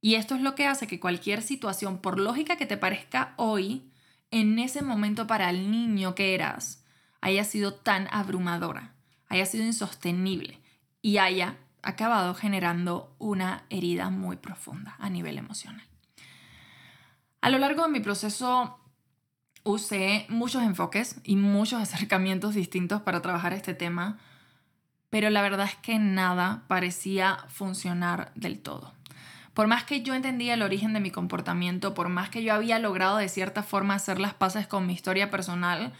Y 0.00 0.14
esto 0.14 0.34
es 0.34 0.40
lo 0.40 0.54
que 0.54 0.66
hace 0.66 0.86
que 0.86 1.00
cualquier 1.00 1.42
situación, 1.42 1.98
por 1.98 2.20
lógica 2.20 2.56
que 2.56 2.66
te 2.66 2.76
parezca 2.76 3.34
hoy, 3.36 3.90
en 4.30 4.58
ese 4.58 4.82
momento 4.82 5.26
para 5.26 5.50
el 5.50 5.70
niño 5.70 6.14
que 6.14 6.34
eras, 6.34 6.84
haya 7.20 7.44
sido 7.44 7.74
tan 7.74 8.08
abrumadora, 8.12 8.94
haya 9.28 9.46
sido 9.46 9.64
insostenible 9.64 10.60
y 11.02 11.18
haya 11.18 11.56
acabado 11.82 12.34
generando 12.34 13.14
una 13.18 13.64
herida 13.70 14.10
muy 14.10 14.36
profunda 14.36 14.96
a 14.98 15.10
nivel 15.10 15.38
emocional. 15.38 15.84
A 17.40 17.50
lo 17.50 17.58
largo 17.58 17.82
de 17.84 17.88
mi 17.88 18.00
proceso 18.00 18.78
usé 19.64 20.26
muchos 20.28 20.62
enfoques 20.62 21.20
y 21.24 21.36
muchos 21.36 21.80
acercamientos 21.82 22.54
distintos 22.54 23.02
para 23.02 23.22
trabajar 23.22 23.52
este 23.52 23.74
tema, 23.74 24.18
pero 25.10 25.30
la 25.30 25.42
verdad 25.42 25.66
es 25.66 25.76
que 25.76 25.98
nada 25.98 26.64
parecía 26.68 27.38
funcionar 27.48 28.32
del 28.34 28.60
todo. 28.60 28.92
Por 29.58 29.66
más 29.66 29.82
que 29.82 30.02
yo 30.02 30.14
entendía 30.14 30.54
el 30.54 30.62
origen 30.62 30.92
de 30.92 31.00
mi 31.00 31.10
comportamiento, 31.10 31.92
por 31.92 32.08
más 32.08 32.30
que 32.30 32.44
yo 32.44 32.54
había 32.54 32.78
logrado 32.78 33.16
de 33.16 33.28
cierta 33.28 33.64
forma 33.64 33.94
hacer 33.94 34.20
las 34.20 34.32
paces 34.32 34.68
con 34.68 34.86
mi 34.86 34.92
historia 34.92 35.32
personal, 35.32 35.92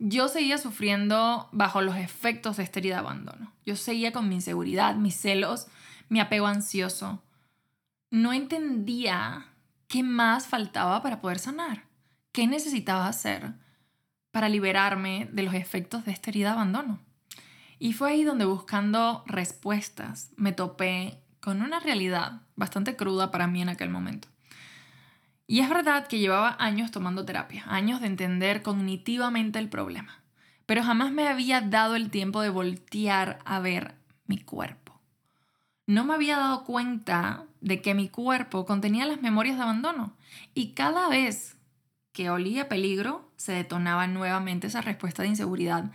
yo 0.00 0.26
seguía 0.26 0.58
sufriendo 0.58 1.48
bajo 1.52 1.82
los 1.82 1.94
efectos 1.98 2.56
de 2.56 2.64
esta 2.64 2.80
herida 2.80 2.98
abandono. 2.98 3.52
Yo 3.64 3.76
seguía 3.76 4.10
con 4.10 4.28
mi 4.28 4.34
inseguridad, 4.34 4.96
mis 4.96 5.14
celos, 5.14 5.68
mi 6.08 6.18
apego 6.18 6.48
ansioso. 6.48 7.22
No 8.10 8.32
entendía 8.32 9.52
qué 9.86 10.02
más 10.02 10.48
faltaba 10.48 11.00
para 11.00 11.20
poder 11.20 11.38
sanar. 11.38 11.84
¿Qué 12.32 12.48
necesitaba 12.48 13.06
hacer 13.06 13.52
para 14.32 14.48
liberarme 14.48 15.28
de 15.30 15.44
los 15.44 15.54
efectos 15.54 16.04
de 16.06 16.10
esta 16.10 16.30
herida 16.30 16.54
abandono. 16.54 16.98
Y 17.78 17.92
fue 17.92 18.10
ahí 18.10 18.24
donde 18.24 18.46
buscando 18.46 19.22
respuestas 19.28 20.32
me 20.36 20.50
topé 20.50 21.22
con 21.46 21.62
una 21.62 21.78
realidad 21.78 22.40
bastante 22.56 22.96
cruda 22.96 23.30
para 23.30 23.46
mí 23.46 23.62
en 23.62 23.68
aquel 23.68 23.88
momento. 23.88 24.26
Y 25.46 25.60
es 25.60 25.68
verdad 25.68 26.08
que 26.08 26.18
llevaba 26.18 26.56
años 26.58 26.90
tomando 26.90 27.24
terapia, 27.24 27.62
años 27.68 28.00
de 28.00 28.08
entender 28.08 28.62
cognitivamente 28.62 29.60
el 29.60 29.68
problema, 29.68 30.24
pero 30.66 30.82
jamás 30.82 31.12
me 31.12 31.28
había 31.28 31.60
dado 31.60 31.94
el 31.94 32.10
tiempo 32.10 32.40
de 32.40 32.48
voltear 32.48 33.38
a 33.44 33.60
ver 33.60 33.94
mi 34.26 34.38
cuerpo. 34.38 35.00
No 35.86 36.04
me 36.04 36.14
había 36.14 36.36
dado 36.36 36.64
cuenta 36.64 37.44
de 37.60 37.80
que 37.80 37.94
mi 37.94 38.08
cuerpo 38.08 38.66
contenía 38.66 39.06
las 39.06 39.22
memorias 39.22 39.56
de 39.56 39.62
abandono 39.62 40.16
y 40.52 40.72
cada 40.72 41.08
vez 41.08 41.56
que 42.10 42.28
olía 42.28 42.68
peligro 42.68 43.30
se 43.36 43.52
detonaba 43.52 44.08
nuevamente 44.08 44.66
esa 44.66 44.80
respuesta 44.80 45.22
de 45.22 45.28
inseguridad 45.28 45.92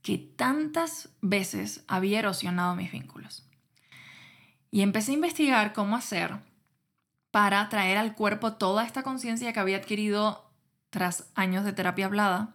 que 0.00 0.16
tantas 0.16 1.10
veces 1.20 1.84
había 1.88 2.20
erosionado 2.20 2.74
mis 2.74 2.90
vínculos. 2.90 3.46
Y 4.72 4.80
empecé 4.80 5.12
a 5.12 5.14
investigar 5.14 5.72
cómo 5.74 5.94
hacer 5.94 6.38
para 7.30 7.68
traer 7.68 7.98
al 7.98 8.14
cuerpo 8.14 8.54
toda 8.54 8.84
esta 8.84 9.02
conciencia 9.02 9.52
que 9.52 9.60
había 9.60 9.76
adquirido 9.76 10.50
tras 10.90 11.30
años 11.34 11.64
de 11.64 11.74
terapia 11.74 12.06
hablada. 12.06 12.54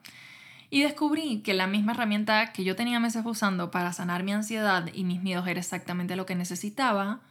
Y 0.70 0.82
descubrí 0.82 1.42
que 1.42 1.54
la 1.54 1.68
misma 1.68 1.94
herramienta 1.94 2.52
que 2.52 2.64
yo 2.64 2.76
tenía 2.76 3.00
meses 3.00 3.24
usando 3.24 3.72
para 3.72 3.94
sanar 3.94 4.24
mi 4.24 4.34
ansiedad 4.34 4.90
y 4.94 5.04
mis 5.04 5.22
miedos 5.22 5.48
era 5.48 5.60
exactamente 5.60 6.16
lo 6.16 6.26
que 6.26 6.36
necesitaba, 6.36 7.22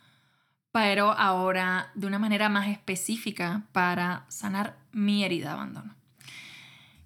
pero 0.71 1.13
ahora 1.13 1.91
de 1.95 2.07
una 2.07 2.21
manera 2.21 2.49
más 2.49 2.69
específica 2.69 3.65
para 3.73 4.25
sanar 4.29 4.77
mi 4.93 5.25
herida 5.25 5.49
de 5.49 5.53
abandono. 5.53 5.95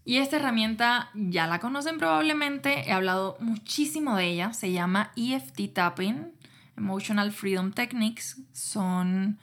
Y 0.05 0.19
esta 0.19 0.37
herramienta 0.37 1.11
ya 1.15 1.47
la 1.47 1.61
conocen 1.61 1.99
probablemente, 1.99 2.89
he 2.89 2.93
hablado 2.93 3.37
muchísimo 3.41 4.17
de 4.17 4.27
ella, 4.27 4.53
se 4.53 4.71
llama 4.73 5.13
EFT 5.17 5.73
Tapping, 5.73 6.40
Emotional 6.81 7.31
Freedom 7.31 7.73
Techniques, 7.73 8.41
son 8.53 9.39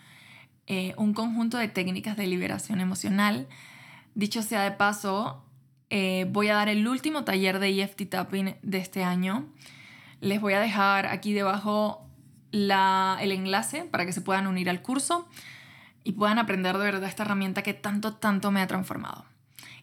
eh, 0.65 0.93
un 0.97 1.13
conjunto 1.13 1.57
de 1.57 1.67
técnicas 1.67 2.17
de 2.17 2.27
liberación 2.27 2.81
emocional. 2.81 3.47
Dicho 4.15 4.41
sea 4.41 4.63
de 4.63 4.71
paso, 4.71 5.45
eh, 5.89 6.25
voy 6.29 6.49
a 6.49 6.55
dar 6.55 6.67
el 6.67 6.87
último 6.87 7.23
taller 7.23 7.59
de 7.59 7.81
EFT 7.81 8.09
Tapping 8.09 8.55
de 8.61 8.77
este 8.77 9.03
año. 9.03 9.47
Les 10.19 10.41
voy 10.41 10.53
a 10.53 10.59
dejar 10.59 11.05
aquí 11.05 11.33
debajo 11.33 12.03
el 12.51 13.31
enlace 13.31 13.83
para 13.83 14.05
que 14.05 14.13
se 14.13 14.21
puedan 14.21 14.47
unir 14.47 14.69
al 14.69 14.81
curso 14.81 15.27
y 16.03 16.13
puedan 16.13 16.39
aprender 16.39 16.77
de 16.77 16.85
verdad 16.85 17.03
esta 17.03 17.23
herramienta 17.23 17.61
que 17.61 17.73
tanto, 17.73 18.15
tanto 18.15 18.51
me 18.51 18.61
ha 18.61 18.67
transformado. 18.67 19.25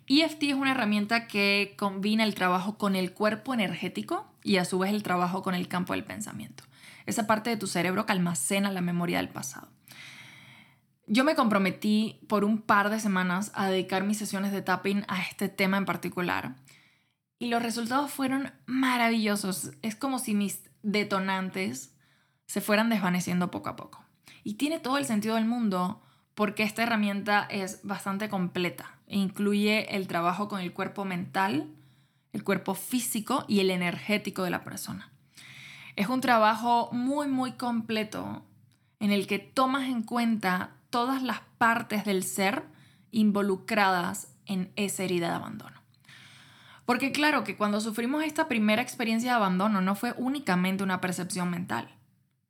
EFT 0.07 0.43
es 0.45 0.55
una 0.55 0.73
herramienta 0.73 1.27
que 1.29 1.75
combina 1.79 2.25
el 2.25 2.35
trabajo 2.35 2.77
con 2.77 2.97
el 2.97 3.13
cuerpo 3.13 3.55
energético 3.55 4.27
y 4.43 4.57
a 4.57 4.65
su 4.65 4.79
vez 4.79 4.93
el 4.93 5.03
trabajo 5.03 5.43
con 5.43 5.55
el 5.55 5.69
campo 5.69 5.95
del 5.95 6.05
pensamiento. 6.05 6.65
Esa 7.07 7.27
parte 7.27 7.51
de 7.51 7.57
tu 7.57 7.67
cerebro 7.67 8.07
que 8.07 8.13
almacena 8.13 8.71
la 8.71 8.81
memoria 8.81 9.19
del 9.19 9.29
pasado. 9.29 9.69
Yo 11.07 11.25
me 11.25 11.35
comprometí 11.35 12.21
por 12.29 12.45
un 12.45 12.63
par 12.63 12.89
de 12.89 12.99
semanas 12.99 13.53
a 13.55 13.69
dedicar 13.69 14.05
mis 14.05 14.19
sesiones 14.19 14.53
de 14.53 14.63
tapping 14.63 15.05
a 15.09 15.21
este 15.21 15.49
tema 15.49 15.77
en 15.77 15.85
particular. 15.85 16.57
Y 17.39 17.49
los 17.49 17.63
resultados 17.63 18.11
fueron 18.11 18.53
maravillosos. 18.65 19.73
Es 19.83 19.97
como 19.97 20.19
si 20.19 20.35
mis 20.35 20.63
detonantes 20.83 21.95
se 22.47 22.61
fueran 22.63 22.89
desvaneciendo 22.89 23.51
poco 23.51 23.69
a 23.69 23.77
poco. 23.77 24.03
Y 24.45 24.55
tiene 24.55 24.79
todo 24.79 24.97
el 24.97 25.05
sentido 25.05 25.35
del 25.35 25.45
mundo 25.45 26.03
porque 26.35 26.63
esta 26.63 26.83
herramienta 26.83 27.47
es 27.51 27.81
bastante 27.83 28.29
completa 28.29 28.99
e 29.07 29.19
incluye 29.19 29.95
el 29.97 30.07
trabajo 30.07 30.49
con 30.49 30.61
el 30.61 30.73
cuerpo 30.73 31.05
mental, 31.05 31.69
el 32.33 32.45
cuerpo 32.45 32.75
físico 32.75 33.45
y 33.47 33.61
el 33.61 33.71
energético 33.71 34.43
de 34.43 34.51
la 34.51 34.65
persona. 34.65 35.14
Es 35.97 36.09
un 36.09 36.21
trabajo 36.21 36.89
muy, 36.93 37.29
muy 37.29 37.53
completo 37.53 38.45
en 39.01 39.13
el 39.13 39.27
que 39.27 39.39
tomas 39.39 39.85
en 39.85 40.03
cuenta 40.03 40.71
todas 40.91 41.23
las 41.23 41.41
partes 41.59 42.05
del 42.05 42.23
ser 42.23 42.65
involucradas 43.11 44.29
en 44.47 44.73
esa 44.77 45.05
herida 45.05 45.29
de 45.29 45.35
abandono. 45.35 45.81
Porque 46.85 47.13
claro 47.13 47.45
que 47.45 47.57
cuando 47.57 47.81
sufrimos 47.81 48.25
esta 48.25 48.49
primera 48.49 48.83
experiencia 48.83 49.31
de 49.31 49.37
abandono 49.37 49.81
no 49.81 49.95
fue 49.95 50.15
únicamente 50.17 50.85
una 50.85 51.01
percepción 51.01 51.51
mental, 51.51 51.89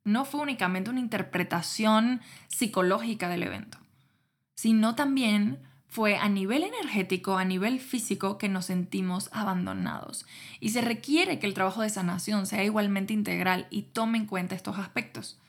no 0.03 0.25
fue 0.25 0.41
únicamente 0.41 0.89
una 0.89 0.99
interpretación 0.99 2.21
psicológica 2.47 3.29
del 3.29 3.43
evento, 3.43 3.77
sino 4.53 4.95
también 4.95 5.59
fue 5.87 6.17
a 6.17 6.27
nivel 6.29 6.63
energético, 6.63 7.37
a 7.37 7.45
nivel 7.45 7.79
físico, 7.79 8.37
que 8.37 8.49
nos 8.49 8.65
sentimos 8.65 9.29
abandonados. 9.31 10.25
Y 10.59 10.69
se 10.69 10.81
requiere 10.81 11.39
que 11.39 11.47
el 11.47 11.53
trabajo 11.53 11.81
de 11.81 11.89
sanación 11.89 12.45
sea 12.47 12.63
igualmente 12.63 13.13
integral 13.13 13.67
y 13.69 13.83
tome 13.83 14.17
en 14.17 14.25
cuenta 14.25 14.55
estos 14.55 14.77
aspectos. 14.77 15.39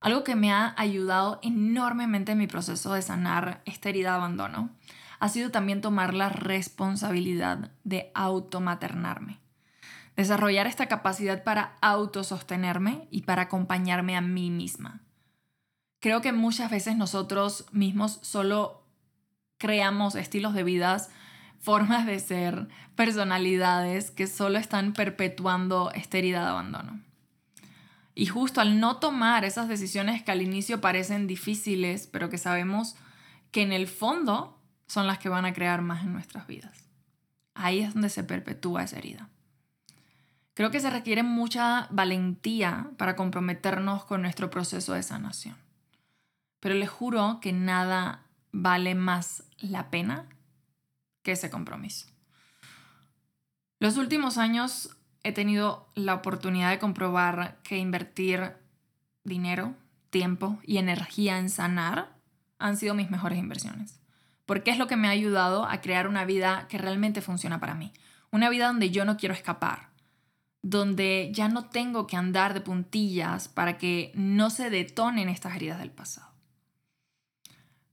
Algo 0.00 0.24
que 0.24 0.36
me 0.36 0.52
ha 0.52 0.74
ayudado 0.76 1.40
enormemente 1.42 2.32
en 2.32 2.38
mi 2.38 2.46
proceso 2.46 2.92
de 2.94 3.02
sanar 3.02 3.62
esta 3.64 3.88
herida 3.88 4.10
de 4.10 4.16
abandono 4.16 4.70
ha 5.18 5.28
sido 5.28 5.50
también 5.50 5.80
tomar 5.80 6.14
la 6.14 6.28
responsabilidad 6.28 7.70
de 7.84 8.10
automaternarme. 8.14 9.40
Desarrollar 10.14 10.66
esta 10.66 10.86
capacidad 10.86 11.42
para 11.42 11.76
autosostenerme 11.80 13.08
y 13.10 13.22
para 13.22 13.42
acompañarme 13.42 14.16
a 14.16 14.20
mí 14.20 14.50
misma. 14.50 15.00
Creo 16.00 16.20
que 16.20 16.32
muchas 16.32 16.70
veces 16.70 16.96
nosotros 16.96 17.66
mismos 17.72 18.18
solo 18.22 18.85
creamos 19.58 20.14
estilos 20.14 20.54
de 20.54 20.64
vidas, 20.64 21.10
formas 21.60 22.06
de 22.06 22.18
ser, 22.18 22.68
personalidades 22.94 24.10
que 24.10 24.26
solo 24.26 24.58
están 24.58 24.92
perpetuando 24.92 25.90
esta 25.94 26.18
herida 26.18 26.42
de 26.42 26.48
abandono. 26.48 27.00
Y 28.14 28.26
justo 28.26 28.60
al 28.60 28.80
no 28.80 28.96
tomar 28.96 29.44
esas 29.44 29.68
decisiones 29.68 30.22
que 30.22 30.32
al 30.32 30.40
inicio 30.40 30.80
parecen 30.80 31.26
difíciles, 31.26 32.06
pero 32.06 32.30
que 32.30 32.38
sabemos 32.38 32.96
que 33.50 33.62
en 33.62 33.72
el 33.72 33.86
fondo 33.86 34.58
son 34.86 35.06
las 35.06 35.18
que 35.18 35.28
van 35.28 35.44
a 35.44 35.52
crear 35.52 35.82
más 35.82 36.02
en 36.02 36.12
nuestras 36.12 36.46
vidas. 36.46 36.88
Ahí 37.54 37.80
es 37.80 37.94
donde 37.94 38.08
se 38.08 38.24
perpetúa 38.24 38.84
esa 38.84 38.98
herida. 38.98 39.28
Creo 40.54 40.70
que 40.70 40.80
se 40.80 40.88
requiere 40.88 41.22
mucha 41.22 41.88
valentía 41.90 42.90
para 42.96 43.16
comprometernos 43.16 44.04
con 44.04 44.22
nuestro 44.22 44.48
proceso 44.48 44.94
de 44.94 45.02
sanación. 45.02 45.56
Pero 46.60 46.74
les 46.74 46.88
juro 46.88 47.40
que 47.42 47.52
nada 47.52 48.25
vale 48.56 48.94
más 48.94 49.44
la 49.58 49.90
pena 49.90 50.26
que 51.22 51.32
ese 51.32 51.50
compromiso. 51.50 52.06
Los 53.78 53.98
últimos 53.98 54.38
años 54.38 54.96
he 55.22 55.32
tenido 55.32 55.90
la 55.94 56.14
oportunidad 56.14 56.70
de 56.70 56.78
comprobar 56.78 57.58
que 57.62 57.76
invertir 57.76 58.54
dinero, 59.24 59.74
tiempo 60.08 60.58
y 60.64 60.78
energía 60.78 61.38
en 61.38 61.50
sanar 61.50 62.16
han 62.58 62.78
sido 62.78 62.94
mis 62.94 63.10
mejores 63.10 63.38
inversiones. 63.38 64.00
Porque 64.46 64.70
es 64.70 64.78
lo 64.78 64.86
que 64.86 64.96
me 64.96 65.08
ha 65.08 65.10
ayudado 65.10 65.66
a 65.66 65.80
crear 65.82 66.08
una 66.08 66.24
vida 66.24 66.66
que 66.68 66.78
realmente 66.78 67.20
funciona 67.20 67.60
para 67.60 67.74
mí. 67.74 67.92
Una 68.30 68.48
vida 68.48 68.68
donde 68.68 68.90
yo 68.90 69.04
no 69.04 69.18
quiero 69.18 69.34
escapar. 69.34 69.90
Donde 70.62 71.30
ya 71.34 71.48
no 71.48 71.68
tengo 71.68 72.06
que 72.06 72.16
andar 72.16 72.54
de 72.54 72.60
puntillas 72.62 73.48
para 73.48 73.76
que 73.76 74.12
no 74.14 74.48
se 74.48 74.70
detonen 74.70 75.28
estas 75.28 75.56
heridas 75.56 75.78
del 75.78 75.90
pasado. 75.90 76.35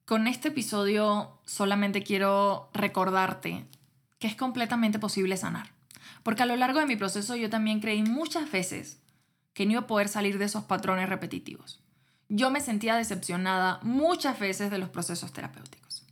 Con 0.05 0.27
este 0.27 0.49
episodio 0.49 1.39
solamente 1.45 2.03
quiero 2.03 2.69
recordarte 2.73 3.65
que 4.19 4.27
es 4.27 4.35
completamente 4.35 4.99
posible 4.99 5.37
sanar 5.37 5.73
porque 6.23 6.43
a 6.43 6.45
lo 6.45 6.55
largo 6.55 6.79
de 6.79 6.85
mi 6.85 6.95
proceso 6.95 7.35
yo 7.35 7.49
también 7.49 7.81
creí 7.81 8.01
muchas 8.01 8.49
veces 8.51 8.99
que 9.53 9.65
no 9.65 9.73
iba 9.73 9.81
a 9.81 9.87
poder 9.87 10.07
salir 10.07 10.37
de 10.37 10.45
esos 10.45 10.63
patrones 10.63 11.09
repetitivos. 11.09 11.81
Yo 12.29 12.49
me 12.49 12.61
sentía 12.61 12.95
decepcionada 12.95 13.79
muchas 13.83 14.39
veces 14.39 14.71
de 14.71 14.79
los 14.79 14.89
procesos 14.89 15.31
terapéuticos. 15.33 16.03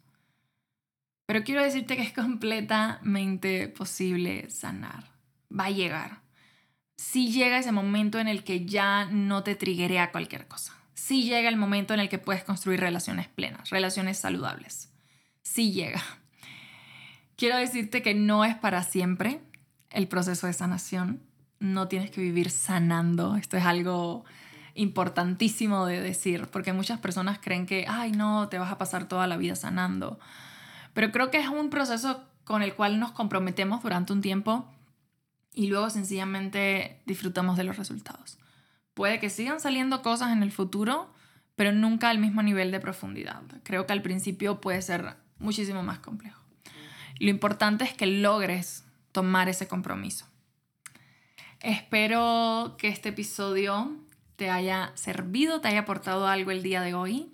Pero 1.26 1.44
quiero 1.44 1.64
decirte 1.64 1.96
que 1.96 2.04
es 2.04 2.14
completamente 2.14 3.70
posible 3.70 4.50
sanar. 4.50 5.10
Va 5.58 5.66
a 5.66 5.72
llegar. 5.72 6.22
Si 6.98 7.32
llega 7.32 7.58
ese 7.58 7.72
momento 7.72 8.20
en 8.20 8.28
el 8.28 8.44
que 8.44 8.66
ya 8.66 9.06
no 9.06 9.42
te 9.44 9.56
triguea 9.56 10.12
cualquier 10.12 10.48
cosa. 10.48 10.76
Si 10.94 11.24
llega 11.24 11.50
el 11.50 11.58
momento 11.58 11.94
en 11.94 12.00
el 12.00 12.10
que 12.10 12.20
puedes 12.20 12.44
construir 12.44 12.80
relaciones 12.80 13.28
plenas, 13.28 13.70
relaciones 13.70 14.18
saludables. 14.18 14.92
Si 15.42 15.72
llega. 15.72 16.02
Quiero 17.36 17.58
decirte 17.58 18.02
que 18.02 18.14
no 18.14 18.46
es 18.46 18.56
para 18.56 18.84
siempre 18.84 19.42
el 19.90 20.08
proceso 20.08 20.48
de 20.48 20.54
sanación. 20.54 21.22
No 21.60 21.88
tienes 21.88 22.12
que 22.12 22.22
vivir 22.22 22.50
sanando. 22.52 23.36
Esto 23.36 23.58
es 23.58 23.66
algo 23.66 24.26
importantísimo 24.76 25.86
de 25.86 26.02
decir, 26.02 26.48
porque 26.48 26.74
muchas 26.74 27.00
personas 27.00 27.40
creen 27.40 27.66
que, 27.66 27.86
ay, 27.88 28.12
no, 28.12 28.48
te 28.50 28.60
vas 28.60 28.72
a 28.72 28.78
pasar 28.78 29.08
toda 29.08 29.28
la 29.28 29.38
vida 29.38 29.56
sanando. 29.56 30.20
Pero 30.94 31.12
creo 31.12 31.32
que 31.32 31.40
es 31.40 31.48
un 31.48 31.70
proceso 31.70 32.24
con 32.44 32.62
el 32.62 32.74
cual 32.74 33.00
nos 33.00 33.12
comprometemos 33.12 33.82
durante 33.82 34.14
un 34.14 34.22
tiempo 34.22 34.70
y 35.54 35.68
luego 35.68 35.90
sencillamente 35.90 37.02
disfrutamos 37.06 37.58
de 37.58 37.64
los 37.64 37.78
resultados. 37.78 38.38
Puede 38.94 39.20
que 39.20 39.30
sigan 39.30 39.60
saliendo 39.60 40.02
cosas 40.02 40.32
en 40.32 40.44
el 40.44 40.52
futuro, 40.52 41.14
pero 41.56 41.72
nunca 41.72 42.10
al 42.10 42.20
mismo 42.20 42.44
nivel 42.44 42.72
de 42.72 42.80
profundidad. 42.80 43.42
Creo 43.64 43.86
que 43.86 43.94
al 43.94 44.02
principio 44.02 44.62
puede 44.62 44.82
ser 44.82 45.16
muchísimo 45.40 45.84
más 45.84 46.00
complejo. 46.00 46.42
Lo 47.20 47.30
importante 47.30 47.84
es 47.84 47.94
que 47.94 48.06
logres 48.06 48.86
tomar 49.12 49.50
ese 49.50 49.68
compromiso. 49.68 50.26
Espero 51.60 52.76
que 52.80 52.88
este 52.88 53.10
episodio 53.10 53.96
te 54.36 54.50
haya 54.50 54.92
servido, 54.96 55.62
te 55.62 55.68
haya 55.68 55.82
aportado 55.82 56.28
algo 56.28 56.50
el 56.50 56.64
día 56.64 56.82
de 56.82 56.96
hoy. 56.96 57.32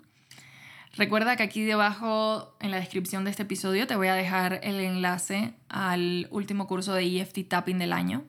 Recuerda 0.94 1.36
que 1.36 1.42
aquí 1.42 1.62
debajo 1.62 2.54
en 2.60 2.70
la 2.70 2.78
descripción 2.78 3.24
de 3.24 3.30
este 3.30 3.44
episodio 3.44 3.86
te 3.86 3.96
voy 3.96 4.08
a 4.08 4.14
dejar 4.14 4.60
el 4.62 4.80
enlace 4.80 5.54
al 5.68 6.28
último 6.30 6.66
curso 6.66 6.92
de 6.92 7.20
EFT 7.20 7.48
Tapping 7.48 7.78
del 7.78 7.92
año. 7.92 8.24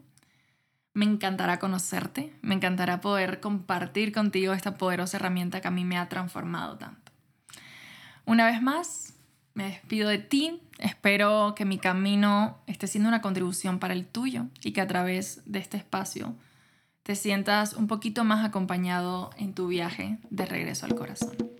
Me 0.99 1.05
encantará 1.05 1.59
conocerte, 1.59 2.33
me 2.41 2.55
encantará 2.55 2.99
poder 2.99 3.39
compartir 3.39 4.11
contigo 4.11 4.51
esta 4.51 4.73
poderosa 4.73 5.15
herramienta 5.15 5.61
que 5.61 5.69
a 5.69 5.71
mí 5.71 5.85
me 5.85 5.97
ha 5.97 6.09
transformado 6.09 6.77
tanto. 6.77 7.13
Una 8.25 8.45
vez 8.45 8.61
más, 8.61 9.13
me 9.53 9.63
despido 9.63 10.09
de 10.09 10.17
ti, 10.17 10.61
espero 10.77 11.53
que 11.55 11.63
mi 11.63 11.77
camino 11.77 12.57
esté 12.67 12.85
siendo 12.87 13.07
una 13.07 13.21
contribución 13.21 13.79
para 13.79 13.93
el 13.93 14.07
tuyo 14.07 14.47
y 14.61 14.73
que 14.73 14.81
a 14.81 14.87
través 14.87 15.41
de 15.45 15.59
este 15.59 15.77
espacio 15.77 16.35
te 17.03 17.15
sientas 17.15 17.75
un 17.75 17.87
poquito 17.87 18.25
más 18.25 18.43
acompañado 18.43 19.29
en 19.37 19.53
tu 19.53 19.69
viaje 19.69 20.17
de 20.29 20.45
regreso 20.45 20.85
al 20.85 20.95
corazón. 20.95 21.58